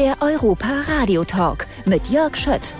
[0.00, 2.74] Der Europa Radio Talk mit Jörg Schött.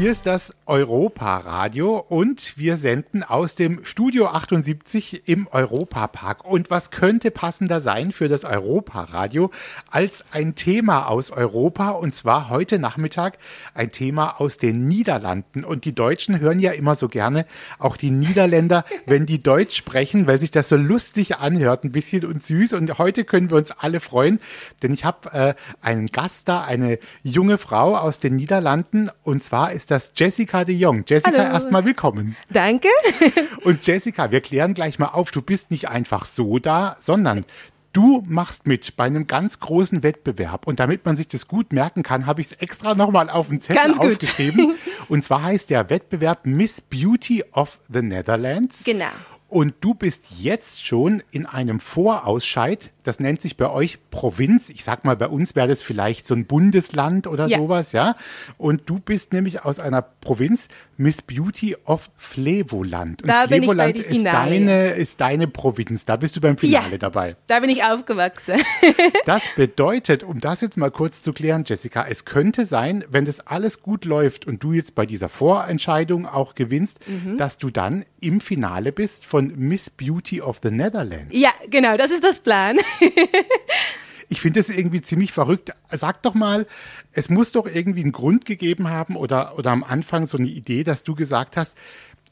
[0.00, 6.46] Hier ist das Europa-Radio und wir senden aus dem Studio 78 im Europapark.
[6.46, 9.50] Und was könnte passender sein für das Europa-Radio
[9.90, 13.36] als ein Thema aus Europa und zwar heute Nachmittag
[13.74, 15.64] ein Thema aus den Niederlanden.
[15.64, 17.44] Und die Deutschen hören ja immer so gerne
[17.78, 22.24] auch die Niederländer, wenn die Deutsch sprechen, weil sich das so lustig anhört, ein bisschen
[22.24, 22.72] und süß.
[22.72, 24.38] Und heute können wir uns alle freuen,
[24.82, 29.72] denn ich habe äh, einen Gast da, eine junge Frau aus den Niederlanden und zwar
[29.72, 31.04] ist das Jessica de Jong.
[31.06, 32.36] Jessica, erstmal willkommen.
[32.50, 32.88] Danke.
[33.64, 37.44] Und Jessica, wir klären gleich mal auf, du bist nicht einfach so da, sondern
[37.92, 42.04] Du machst mit bei einem ganz großen Wettbewerb und damit man sich das gut merken
[42.04, 44.12] kann, habe ich es extra nochmal auf den Zettel Ganz gut.
[44.12, 44.76] aufgeschrieben.
[45.08, 48.84] Und zwar heißt der Wettbewerb Miss Beauty of the Netherlands.
[48.84, 49.06] Genau.
[49.50, 54.68] Und du bist jetzt schon in einem Vorausscheid, das nennt sich bei euch Provinz.
[54.68, 57.58] Ich sag mal, bei uns wäre das vielleicht so ein Bundesland oder Ja.
[57.58, 58.14] sowas, ja.
[58.58, 60.68] Und du bist nämlich aus einer Provinz
[61.00, 63.22] Miss Beauty of Flevoland.
[63.22, 66.04] Und Da bin ich bei Flevoland ist deine, ist deine Provinz.
[66.04, 66.98] Da bist du beim Finale Ja.
[66.98, 67.36] dabei.
[67.46, 68.60] Da bin ich aufgewachsen.
[69.24, 73.40] Das bedeutet, um das jetzt mal kurz zu klären, Jessica, es könnte sein, wenn das
[73.46, 77.36] alles gut läuft und du jetzt bei dieser Vorentscheidung auch gewinnst, Mhm.
[77.38, 81.28] dass du dann im Finale bist von Miss Beauty of the Netherlands.
[81.30, 82.76] ja, genau, das ist das Plan.
[84.30, 85.72] Ich finde das irgendwie ziemlich verrückt.
[85.90, 86.66] Sag doch mal,
[87.12, 90.84] es muss doch irgendwie einen Grund gegeben haben oder, oder am Anfang so eine Idee,
[90.84, 91.76] dass du gesagt hast,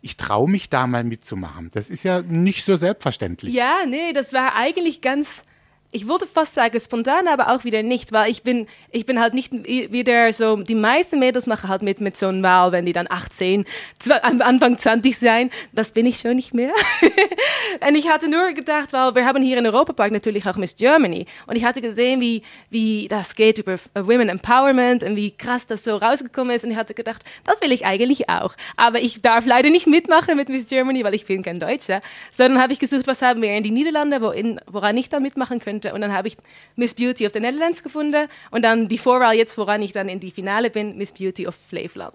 [0.00, 1.70] ich traue mich da mal mitzumachen.
[1.74, 3.52] Das ist ja nicht so selbstverständlich.
[3.52, 5.42] Ja, nee, das war eigentlich ganz,
[5.90, 9.32] ich würde fast sagen spontan, aber auch wieder nicht, weil ich bin, ich bin halt
[9.32, 12.92] nicht wieder so, die meisten Mädels machen halt mit mit so einem Wahl, wenn die
[12.92, 13.64] dann 18,
[14.02, 16.72] zw- am Anfang 20 sein, das bin ich schon nicht mehr.
[17.88, 21.24] und ich hatte nur gedacht, weil wir haben hier in Europapark natürlich auch Miss Germany.
[21.46, 25.66] Und ich hatte gesehen, wie, wie das geht über äh, Women Empowerment und wie krass
[25.66, 26.64] das so rausgekommen ist.
[26.64, 28.54] Und ich hatte gedacht, das will ich eigentlich auch.
[28.76, 32.60] Aber ich darf leider nicht mitmachen mit Miss Germany, weil ich bin kein Deutscher, sondern
[32.60, 35.60] habe ich gesucht, was haben wir in die Niederlande, wo in, woran ich dann mitmachen
[35.60, 36.36] könnte und dann habe ich
[36.76, 40.20] Miss Beauty of the Netherlands gefunden und dann die Vorwahl jetzt, woran ich dann in
[40.20, 42.14] die Finale bin, Miss Beauty of Flevoland.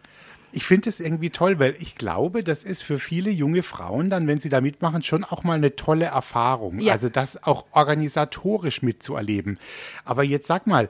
[0.56, 4.28] Ich finde es irgendwie toll, weil ich glaube, das ist für viele junge Frauen dann,
[4.28, 6.79] wenn sie da mitmachen, schon auch mal eine tolle Erfahrung.
[6.79, 6.94] Ja.
[6.94, 9.57] Also das auch organisatorisch mitzuerleben.
[10.06, 10.90] Aber jetzt sag mal,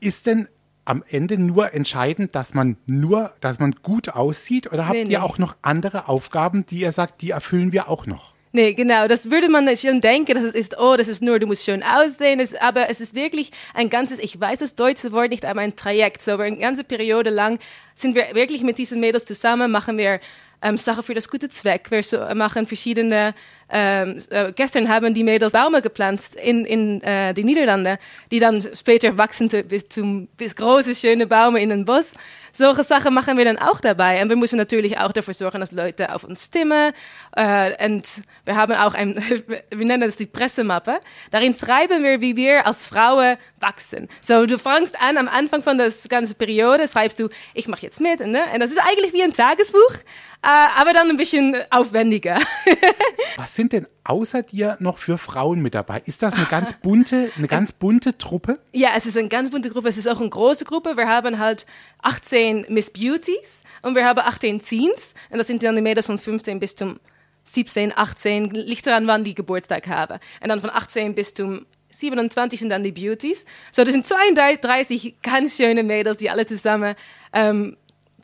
[0.00, 0.48] ist denn
[0.86, 5.08] am Ende nur entscheidend, dass man nur, dass man gut aussieht oder habt Nee, ihr
[5.08, 5.16] nee.
[5.18, 8.31] auch noch andere Aufgaben, die ihr sagt, die erfüllen wir auch noch?
[8.54, 11.46] Nee, genau, das würde man schon denken, dass es ist, oh, das ist nur, du
[11.46, 15.30] musst schön aussehen, es, aber es ist wirklich ein ganzes, ich weiß das deutsche Wort
[15.30, 16.20] nicht, aber ein Trajekt.
[16.20, 17.58] So, über eine ganze Periode lang
[17.94, 20.20] sind wir wirklich mit diesen Mädels zusammen, machen wir
[20.60, 21.90] ähm, Sachen für das gute Zweck.
[21.90, 23.34] Wir so, machen verschiedene,
[23.70, 27.98] ähm, äh, gestern haben die Mädels Bäume gepflanzt in, in äh, die Niederlande,
[28.30, 32.12] die dann später wachsen zu- bis zum bis große, schöne Bäume in den Bus.
[32.52, 34.22] Solche Sachen machen wir dann auch dabei.
[34.22, 36.92] Und wir müssen natürlich auch dafür sorgen, dass Leute auf uns stimmen.
[37.36, 38.06] Äh, und
[38.44, 39.16] wir haben auch ein,
[39.70, 41.00] wir nennen das die Pressemappe.
[41.30, 44.08] Darin schreiben wir, wie wir als Frauen wachsen.
[44.20, 48.00] So, du fängst an, am Anfang von der ganzen Periode schreibst du, ich mache jetzt
[48.00, 48.20] mit.
[48.20, 48.42] Ne?
[48.52, 49.94] Und das ist eigentlich wie ein Tagesbuch,
[50.42, 52.40] aber dann ein bisschen aufwendiger.
[53.36, 56.02] Was sind denn außer dir noch für Frauen mit dabei?
[56.04, 58.58] Ist das eine ganz bunte, eine ganz bunte Truppe?
[58.72, 59.88] Ja, es ist eine ganz bunte Gruppe.
[59.88, 60.96] Es ist auch eine große Gruppe.
[60.96, 61.66] Wir haben halt
[62.02, 65.14] 18 Miss Beauties und wir haben 18 Teens.
[65.30, 66.98] Und das sind dann die Mädels von 15 bis zum
[67.44, 68.50] 17, 18.
[68.50, 70.18] Liegt daran, wann die Geburtstag haben.
[70.40, 73.44] Und dann von 18 bis zum 27 sind dann die Beauties.
[73.70, 76.94] So, das sind 32 ganz schöne Mädels, die alle zusammen
[77.32, 77.76] ähm,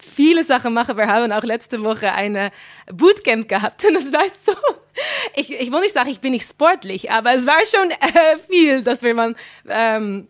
[0.03, 0.97] viele Sachen machen.
[0.97, 2.50] Wir haben auch letzte Woche eine
[2.92, 4.53] Bootcamp gehabt und das war so.
[5.36, 8.82] Ich, ich will nicht sagen, ich bin nicht sportlich, aber es war schon äh, viel,
[8.82, 9.37] dass wir mal,
[9.69, 10.26] ähm,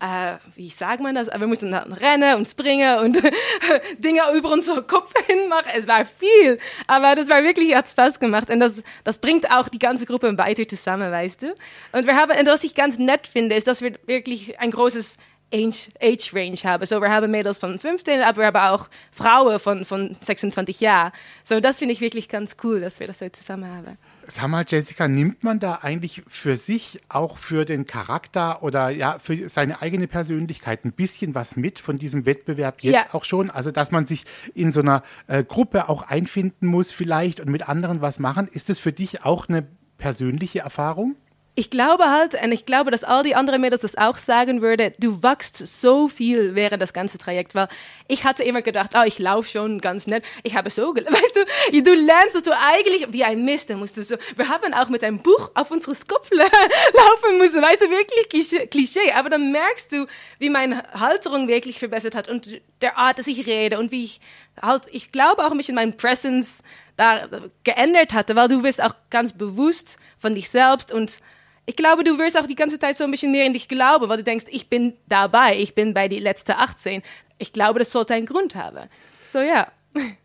[0.00, 1.28] äh, wie sagt man das?
[1.28, 3.22] Wir mussten dann rennen und springen und
[3.98, 5.70] Dinge über unseren Kopf hin machen.
[5.74, 9.68] Es war viel, aber das war wirklich, hat Spaß gemacht und das, das bringt auch
[9.68, 11.54] die ganze Gruppe weiter zusammen, weißt du?
[11.92, 15.16] Und wir haben, und was ich ganz nett finde, ist, dass wir wirklich ein großes
[15.52, 16.84] Age, Age Range haben.
[16.84, 21.12] So, wir haben Mädels von 15, aber wir haben auch Frauen von, von 26 Jahren.
[21.44, 23.96] So, das finde ich wirklich ganz cool, dass wir das so zusammen haben.
[24.30, 29.18] Sag mal, Jessica, nimmt man da eigentlich für sich, auch für den Charakter oder ja,
[29.18, 33.14] für seine eigene Persönlichkeit ein bisschen was mit von diesem Wettbewerb jetzt Ja.
[33.14, 33.48] auch schon?
[33.48, 34.24] Also, dass man sich
[34.54, 38.48] in so einer äh, Gruppe auch einfinden muss vielleicht und mit anderen was machen.
[38.52, 39.66] Ist das für dich auch eine
[39.96, 41.16] persönliche Erfahrung?
[41.54, 44.94] Ich glaube halt, und ich glaube, dass all die anderen Mädels das auch sagen würden,
[44.98, 47.68] du wachst so viel während das ganze Trajekt, weil
[48.06, 50.24] ich hatte immer gedacht, oh, ich laufe schon ganz nett.
[50.44, 51.36] Ich habe so, weißt
[51.72, 54.88] du, du lernst, dass du eigentlich wie ein Mist, musst du so, wir haben auch
[54.88, 59.90] mit einem Buch auf unsere Kopf laufen müssen, weißt du, wirklich Klischee, aber dann merkst
[59.90, 60.06] du,
[60.38, 64.20] wie meine Halterung wirklich verbessert hat und der Art, dass ich rede und wie ich
[64.62, 66.62] halt, ich glaube auch mich in meinem Presence
[66.98, 67.28] da
[67.64, 71.20] geändert hatte, weil du bist auch ganz bewusst von dich selbst und
[71.64, 74.08] ich glaube, du wirst auch die ganze Zeit so ein bisschen mehr in dich glauben,
[74.08, 77.02] weil du denkst, ich bin dabei, ich bin bei die letzten 18.
[77.36, 78.88] Ich glaube, das sollte einen Grund haben.
[79.28, 79.68] So, ja.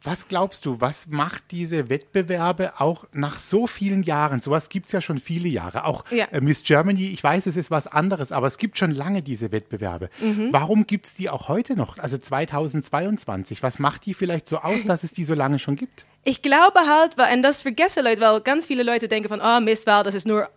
[0.03, 4.41] Was glaubst du, was macht diese Wettbewerbe auch nach so vielen Jahren?
[4.41, 5.85] Sowas gibt es ja schon viele Jahre.
[5.85, 6.25] Auch ja.
[6.25, 9.51] äh, Miss Germany, ich weiß, es ist was anderes, aber es gibt schon lange diese
[9.51, 10.09] Wettbewerbe.
[10.19, 10.49] Mhm.
[10.51, 13.63] Warum gibt es die auch heute noch, also 2022?
[13.63, 16.05] Was macht die vielleicht so aus, dass es die so lange schon gibt?
[16.25, 19.87] Ich glaube halt, und das vergessen Leute, weil ganz viele Leute denken von, oh, Miss
[19.87, 20.49] Wahl, das ist nur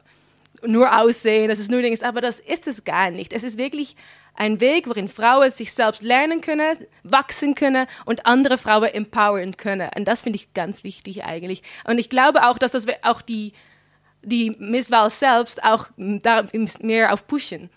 [0.67, 3.33] nur Aussehen, das ist nur Dings, aber das ist es gar nicht.
[3.33, 3.97] Es ist wirklich
[4.35, 9.91] ein Weg, worin Frauen sich selbst lernen können, wachsen können und andere Frauen empowern können.
[9.97, 11.63] Und das finde ich ganz wichtig eigentlich.
[11.85, 13.53] Und ich glaube auch, dass das auch die,
[14.23, 16.47] die Misswahl selbst auch da
[16.81, 17.71] mehr auf pushen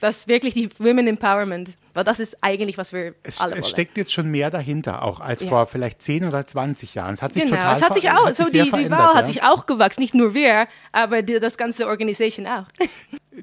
[0.00, 3.60] das wirklich die Women Empowerment, weil das ist eigentlich, was wir es, alle wollen.
[3.60, 5.48] Es steckt jetzt schon mehr dahinter, auch als ja.
[5.48, 7.14] vor vielleicht 10 oder 20 Jahren.
[7.14, 9.14] Es hat sich genau, total es hat sich auch, hat so die, die Wahl ja?
[9.14, 12.66] hat sich auch gewachsen, nicht nur wir, aber die, das ganze Organisation auch.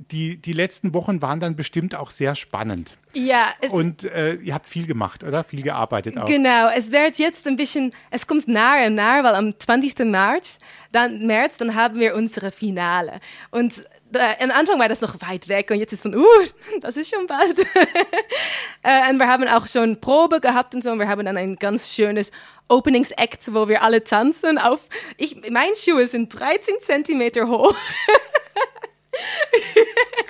[0.10, 2.98] Die, die letzten Wochen waren dann bestimmt auch sehr spannend.
[3.14, 3.54] Ja.
[3.70, 5.44] und äh, ihr habt viel gemacht, oder?
[5.44, 6.26] Viel gearbeitet auch.
[6.26, 10.00] Genau, es wird jetzt ein bisschen, es kommt nahe und nahe, weil am 20.
[10.00, 10.58] März,
[10.92, 13.20] dann März, dann haben wir unsere Finale.
[13.52, 16.25] Und am Anfang war das noch weit weg und jetzt ist von, uh,
[16.81, 17.60] das ist schon bald.
[18.83, 21.56] äh, und wir haben auch schon Probe gehabt und so und wir haben dann ein
[21.56, 22.31] ganz schönes
[22.69, 24.80] Openings-Act, wo wir alle tanzen auf,
[25.18, 27.75] ich, meine Schuhe sind 13 Zentimeter hoch.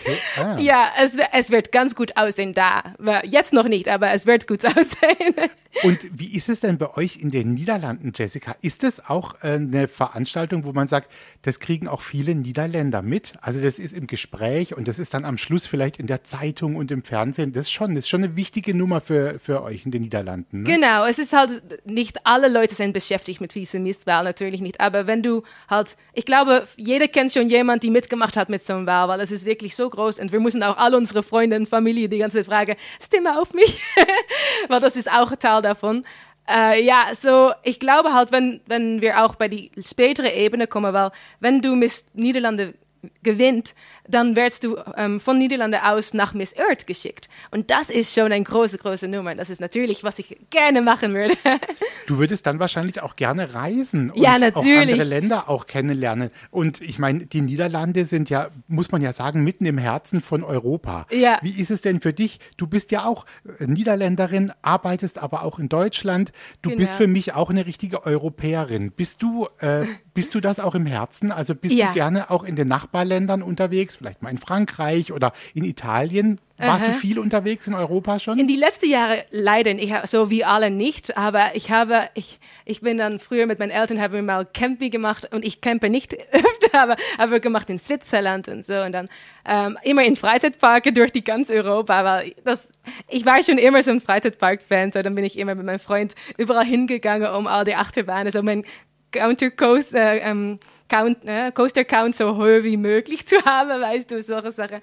[0.03, 0.17] Okay.
[0.37, 0.59] Ah.
[0.59, 2.95] Ja, es, es wird ganz gut aussehen da.
[3.23, 5.35] Jetzt noch nicht, aber es wird gut aussehen.
[5.81, 8.55] Und wie ist es denn bei euch in den Niederlanden, Jessica?
[8.61, 11.11] Ist es auch äh, eine Veranstaltung, wo man sagt,
[11.41, 13.33] das kriegen auch viele Niederländer mit?
[13.41, 16.75] Also das ist im Gespräch und das ist dann am Schluss vielleicht in der Zeitung
[16.75, 17.53] und im Fernsehen.
[17.53, 20.63] Das ist schon, das ist schon eine wichtige Nummer für, für euch in den Niederlanden.
[20.63, 20.69] Ne?
[20.69, 24.79] Genau, es ist halt, nicht alle Leute sind beschäftigt mit dieser Mistwahl, natürlich nicht.
[24.79, 28.73] Aber wenn du halt, ich glaube, jeder kennt schon jemanden, die mitgemacht hat mit so
[28.73, 31.55] einem Wahl, weil es ist wirklich so groß und wir müssen auch alle unsere Freunde
[31.55, 33.81] und Familie die ganze Zeit fragen, stimme auf mich,
[34.67, 36.05] weil das ist auch Teil davon.
[36.47, 40.93] Äh, ja, so ich glaube halt, wenn, wenn wir auch bei die spätere Ebene kommen,
[40.93, 42.73] weil wenn du Miss Niederlande
[43.21, 43.73] gewinnt,
[44.07, 47.29] dann wirst du ähm, von Niederlande aus nach Miss Earth geschickt.
[47.51, 49.35] Und das ist schon eine große, große Nummer.
[49.35, 51.35] Das ist natürlich, was ich gerne machen würde.
[52.05, 54.91] Du würdest dann wahrscheinlich auch gerne reisen und ja, natürlich.
[54.91, 56.31] andere Länder auch kennenlernen.
[56.51, 60.43] Und ich meine, die Niederlande sind ja, muss man ja sagen, mitten im Herzen von
[60.43, 61.07] Europa.
[61.11, 61.39] Ja.
[61.41, 62.41] Wie ist es denn für dich?
[62.57, 63.25] Du bist ja auch
[63.59, 66.33] äh, Niederländerin, arbeitest aber auch in Deutschland.
[66.61, 66.81] Du genau.
[66.81, 68.91] bist für mich auch eine richtige Europäerin.
[68.91, 71.31] Bist du, äh, bist du das auch im Herzen?
[71.31, 71.87] Also bist ja.
[71.87, 73.95] du gerne auch in den Nachbarländern unterwegs?
[73.95, 76.39] vielleicht mal in Frankreich oder in Italien.
[76.57, 76.91] Warst Aha.
[76.91, 78.37] du viel unterwegs in Europa schon?
[78.39, 82.81] In die letzten Jahre leider ich, so wie alle nicht, aber ich habe, ich, ich
[82.81, 86.13] bin dann früher mit meinen Eltern, haben wir mal Camping gemacht und ich campe nicht
[86.31, 89.09] öfter, aber habe gemacht in Switzerland und so und dann
[89.45, 92.69] ähm, immer in Freizeitparken durch die ganze Europa, weil das,
[93.09, 96.13] ich war schon immer so ein Freizeitpark-Fan, so dann bin ich immer mit meinem Freund
[96.37, 98.63] überall hingegangen, um all die Achterbahnen, so mein
[99.11, 100.59] Counter Coast, äh, ähm,
[100.93, 104.79] Count, äh, Coaster Count so hoch wie möglich zu haben, weißt du, solche Sachen.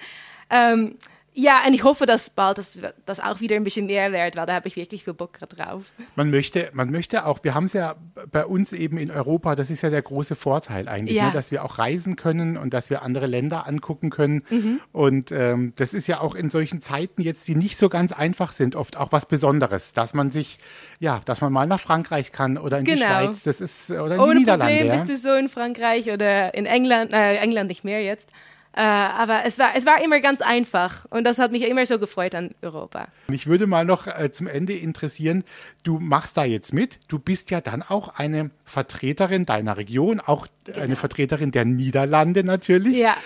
[0.50, 0.96] Ähm,
[1.32, 4.46] ja, und ich hoffe, dass bald das, das auch wieder ein bisschen mehr wird, weil
[4.46, 5.92] da habe ich wirklich viel Bock drauf.
[6.16, 7.94] Man möchte, man möchte auch, wir haben es ja
[8.32, 11.26] bei uns eben in Europa, das ist ja der große Vorteil eigentlich, ja.
[11.26, 14.42] ne, dass wir auch reisen können und dass wir andere Länder angucken können.
[14.50, 14.80] Mhm.
[14.90, 18.50] Und ähm, das ist ja auch in solchen Zeiten jetzt, die nicht so ganz einfach
[18.52, 20.58] sind, oft auch was Besonderes, dass man sich,
[20.98, 22.96] ja, dass man mal nach Frankreich kann oder in genau.
[22.96, 24.74] die Schweiz, das ist, oder in Ohne die Niederlande.
[24.74, 25.02] Problem ja.
[25.04, 28.28] bist du so in Frankreich oder in England, äh, England nicht mehr jetzt.
[28.72, 31.98] Äh, aber es war, es war immer ganz einfach und das hat mich immer so
[31.98, 33.08] gefreut an Europa.
[33.26, 35.42] Mich würde mal noch äh, zum Ende interessieren,
[35.82, 40.46] du machst da jetzt mit, du bist ja dann auch eine Vertreterin deiner Region, auch
[40.64, 40.78] genau.
[40.78, 42.96] eine Vertreterin der Niederlande natürlich.
[42.96, 43.16] Ja.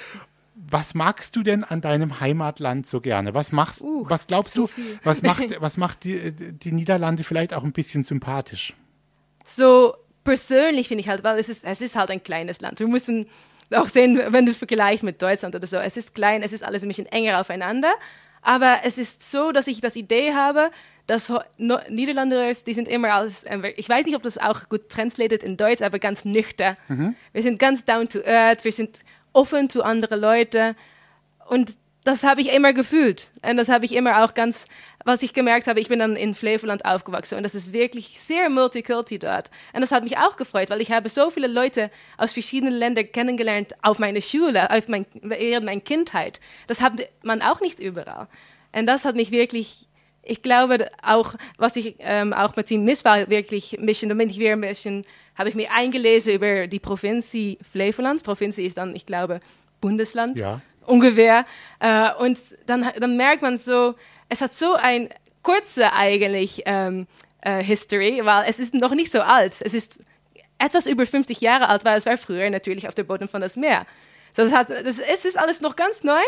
[0.55, 3.35] Was magst du denn an deinem Heimatland so gerne?
[3.35, 4.71] Was machst, uh, was glaubst du,
[5.03, 8.73] was macht, was macht die, die Niederlande vielleicht auch ein bisschen sympathisch?
[9.45, 12.81] So persönlich finde ich halt, weil es ist, es ist halt ein kleines Land.
[12.81, 13.27] Wir müssen
[13.75, 15.77] auch sehen, wenn du vergleichst mit Deutschland oder so.
[15.77, 17.93] Es ist klein, es ist alles ein bisschen enger aufeinander.
[18.43, 20.71] Aber es ist so, dass ich das Idee habe,
[21.07, 23.45] dass Niederländer, die sind immer als,
[23.77, 26.77] ich weiß nicht, ob das auch gut translated in Deutsch, aber ganz nüchtern.
[26.89, 27.15] Mhm.
[27.33, 29.01] Wir sind ganz down to earth, wir sind
[29.33, 30.77] offen zu anderen Leuten.
[31.49, 33.31] Und das habe ich immer gefühlt.
[33.43, 34.67] Und das habe ich immer auch ganz,
[35.05, 38.51] was ich gemerkt habe, ich bin dann in Flevoland aufgewachsen und das ist wirklich sehr
[38.51, 39.51] multikulti dort.
[39.73, 43.11] Und das hat mich auch gefreut, weil ich habe so viele Leute aus verschiedenen Ländern
[43.11, 46.41] kennengelernt auf meiner Schule, auf mein, während meiner Kindheit.
[46.67, 46.93] Das hat
[47.23, 48.29] man auch nicht überall.
[48.73, 49.89] Und das hat mich wirklich,
[50.23, 54.29] ich glaube auch, was ich ähm, auch mit dem Misswahl wirklich ein bisschen, da bin
[54.29, 55.07] ich wieder ein bisschen,
[55.37, 57.35] habe ich mir eingelesen über die Provinz
[57.73, 58.23] Flevoland.
[58.23, 59.41] Provinz ist dann, ich glaube,
[59.81, 60.39] Bundesland.
[60.39, 61.47] Ja ungefähr.
[61.81, 63.95] Äh, und dann, dann merkt man so,
[64.29, 65.09] es hat so ein
[65.43, 67.07] kurze eigentlich ähm,
[67.41, 69.61] äh, History, weil es ist noch nicht so alt.
[69.61, 70.01] Es ist
[70.59, 73.57] etwas über 50 Jahre alt, weil es war früher natürlich auf dem Boden von das
[73.57, 73.87] Meer.
[74.35, 76.23] So, das hat, das, es ist alles noch ganz neu.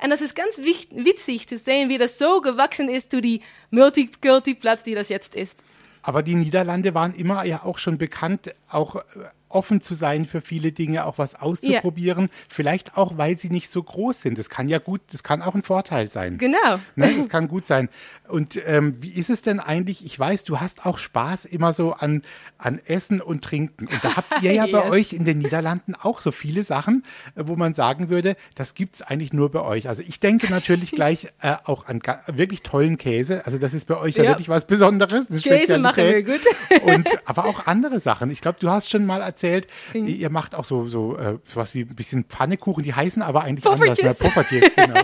[0.00, 4.84] Und das ist ganz witzig zu sehen, wie das so gewachsen ist zu die Multikulti-Platz,
[4.84, 5.64] die das jetzt ist.
[6.02, 9.00] Aber die Niederlande waren immer ja auch schon bekannt, auch äh,
[9.48, 12.24] offen zu sein für viele Dinge, auch was auszuprobieren.
[12.24, 12.30] Ja.
[12.48, 14.38] Vielleicht auch, weil sie nicht so groß sind.
[14.38, 16.38] Das kann ja gut, das kann auch ein Vorteil sein.
[16.38, 16.78] Genau.
[16.96, 17.88] Ne, das kann gut sein.
[18.28, 20.04] Und ähm, wie ist es denn eigentlich?
[20.04, 22.22] Ich weiß, du hast auch Spaß immer so an,
[22.58, 23.86] an Essen und Trinken.
[23.86, 24.72] Und da habt ihr ja yes.
[24.72, 28.74] bei euch in den Niederlanden auch so viele Sachen, äh, wo man sagen würde, das
[28.74, 29.88] gibt es eigentlich nur bei euch.
[29.88, 33.46] Also ich denke natürlich gleich äh, auch an wirklich tollen Käse.
[33.46, 35.26] Also das ist bei euch ja, ja wirklich was Besonderes.
[35.42, 36.40] Käse machen wir gut.
[36.82, 38.30] und, aber auch andere Sachen.
[38.30, 41.82] Ich glaube, du hast schon mal erzählt, ihr macht auch so, so äh, was wie
[41.82, 44.00] ein bisschen Pfannekuchen, die heißen aber eigentlich Puffertjes.
[44.00, 44.20] anders.
[44.20, 44.26] Ne?
[44.26, 45.00] Puffertjes, genau.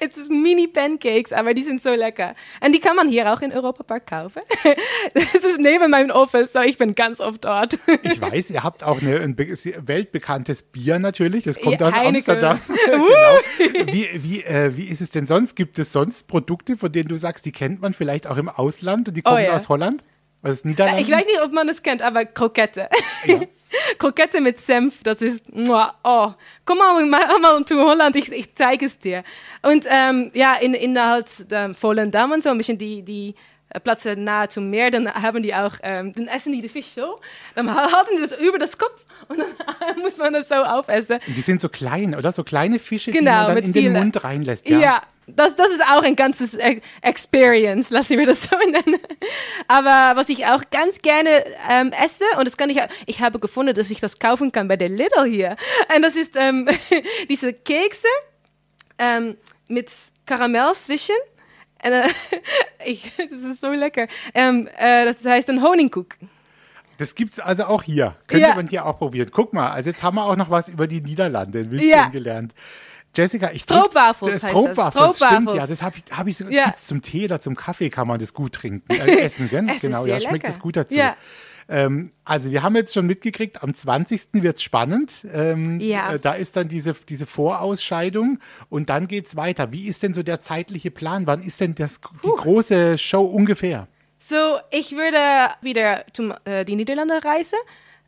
[0.00, 2.34] Es ist Mini-Pancakes, aber die sind so lecker.
[2.64, 4.42] Und die kann man hier auch in Europa Park kaufen.
[5.14, 7.78] Das ist neben meinem Office, so ich bin ganz oft dort.
[8.02, 12.34] Ich weiß, ihr habt auch eine, ein weltbekanntes Bier natürlich, das kommt aus Heineken.
[12.34, 12.60] Amsterdam.
[12.86, 13.86] genau.
[13.92, 15.56] Wie, wie, äh, wie ist es denn sonst?
[15.56, 19.08] Gibt es sonst Produkte, von denen du sagst, die kennt man vielleicht auch im Ausland
[19.08, 19.54] und die kommen oh, ja.
[19.54, 20.02] aus Holland?
[20.42, 21.02] Was ist Niederlande?
[21.02, 22.88] Ich weiß nicht, ob man es kennt, aber Krokette.
[23.24, 23.40] Ja.
[23.98, 26.28] Krokette mit Senf, das ist, oh,
[26.64, 29.24] komm mal, mal, mal zu Holland, ich, ich zeige es dir.
[29.62, 33.34] Und ähm, ja, in, in halt der Volendam und so, ein bisschen die, die
[33.82, 37.20] Plätze nahe zum Meer, dann haben die auch, ähm, dann essen die die Fisch so,
[37.54, 41.20] dann halten die das über das Kopf und dann muss man das so aufessen.
[41.26, 42.32] Und die sind so klein, oder?
[42.32, 44.68] So kleine Fische, genau, die man dann in den Mund reinlässt.
[44.68, 46.56] Ja, ja das, das ist auch ein ganzes
[47.02, 49.00] Experience, lassen wir das so nennen.
[49.66, 53.74] Aber was ich auch ganz gerne ähm, esse, und das kann ich, ich habe gefunden,
[53.74, 55.56] dass ich das kaufen kann bei der Lidl hier.
[55.94, 56.68] Und das ist ähm,
[57.28, 58.08] diese Kekse
[58.98, 59.36] ähm,
[59.68, 59.90] mit
[60.26, 61.16] Karamell zwischen.
[61.80, 62.08] Äh,
[62.84, 64.08] ich, das ist so lecker.
[64.34, 66.16] Ähm, äh, das heißt ein Honigkuck.
[66.96, 68.16] Das gibt es also auch hier.
[68.26, 68.54] Könnte ja.
[68.54, 69.30] man hier auch probieren.
[69.32, 72.08] Guck mal, also jetzt haben wir auch noch was über die Niederlande ein bisschen ja.
[72.08, 72.54] gelernt.
[73.16, 75.66] Jessica, ich Stroopwafels Stroopwafels, stimmt, ja.
[75.66, 76.74] Das habe ich, hab ich so, ja.
[76.76, 79.66] zum Tee oder zum Kaffee kann man das gut trinken, äh, essen, gell?
[79.68, 80.96] Es genau, ja, schmeckt es gut dazu.
[80.96, 81.16] Ja.
[81.68, 84.28] Ähm, also wir haben jetzt schon mitgekriegt, am 20.
[84.32, 85.26] wird es spannend.
[85.32, 86.14] Ähm, ja.
[86.14, 88.38] Äh, da ist dann diese, diese Vorausscheidung
[88.70, 89.70] und dann geht es weiter.
[89.70, 91.26] Wie ist denn so der zeitliche Plan?
[91.26, 93.86] Wann ist denn das, die große Show ungefähr?
[94.18, 97.58] So, ich würde wieder zum äh, die Niederlande reisen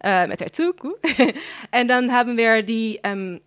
[0.02, 0.84] äh, mit der Zug.
[0.84, 3.40] und dann haben wir die ähm,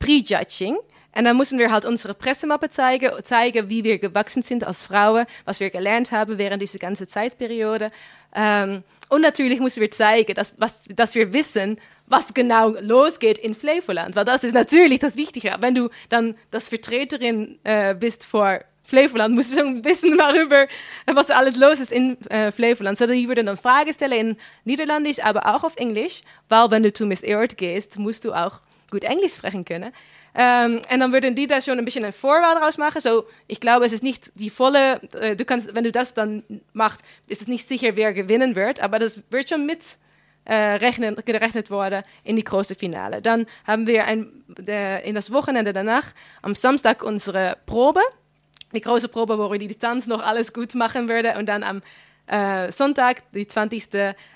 [0.00, 0.76] Prejudging.
[1.14, 5.26] Und dann müssen wir halt unsere Pressemappe zeigen, zeigen, wie wir gewachsen sind als Frauen,
[5.44, 7.90] was wir gelernt haben während dieser ganzen Zeitperiode.
[8.34, 14.14] Ähm, und natürlich müssen wir zeigen, dass, was, wir wissen, was genau losgeht in Flevoland.
[14.14, 15.56] Weil das ist natürlich das Wichtige.
[15.58, 20.68] Wenn du dann das Vertreterin äh, bist vor Flevoland, musst du schon wissen darüber,
[21.06, 22.98] was alles los ist in äh, Flevoland.
[22.98, 26.22] So, die würden dann Fragen stellen in Niederländisch, aber auch auf Englisch.
[26.48, 28.60] Weil wenn du zu Miss Earth gehst, musst du auch
[28.90, 29.92] gut Englisch sprechen können.
[30.34, 33.00] Ähm, und dann würden die da schon ein bisschen eine Vorwahl draus machen.
[33.00, 36.42] So, ich glaube, es ist nicht die volle, äh, du kannst, wenn du das dann
[36.72, 39.84] machst, ist es nicht sicher, wer gewinnen wird, aber das wird schon mit
[40.44, 43.22] äh, rechnen, gerechnet worden in die große Finale.
[43.22, 46.06] Dann haben wir ein, der, in das Wochenende danach,
[46.42, 48.00] am Samstag, unsere Probe.
[48.72, 51.36] Die große Probe, wo wir die Distanz noch alles gut machen würden.
[51.36, 51.82] Und dann am
[52.30, 53.88] äh, Sonntag, die 20.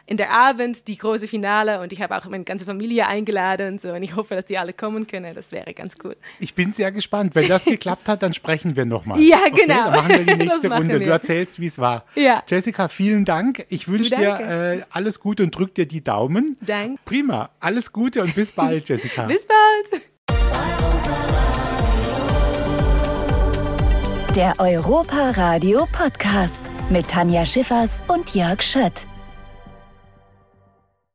[0.06, 3.80] in der Abend, die große Finale und ich habe auch meine ganze Familie eingeladen und
[3.80, 5.32] so und ich hoffe, dass die alle kommen können.
[5.34, 6.16] Das wäre ganz cool.
[6.40, 7.34] Ich bin sehr gespannt.
[7.34, 9.20] Wenn das geklappt hat, dann sprechen wir nochmal.
[9.24, 9.84] Ja, okay, genau.
[9.84, 11.00] Dann machen wir die nächste Runde.
[11.00, 11.06] Wir.
[11.06, 12.04] Du erzählst, wie es war.
[12.14, 12.42] Ja.
[12.46, 13.64] Jessica, vielen Dank.
[13.68, 16.58] Ich wünsche dir äh, alles Gute und drück dir die Daumen.
[16.60, 17.00] Danke.
[17.04, 17.50] Prima.
[17.60, 19.22] Alles Gute und bis bald, Jessica.
[19.26, 20.02] bis bald.
[24.36, 29.06] Der Europa Radio Podcast mit Tanja Schiffers und Jörg Schött.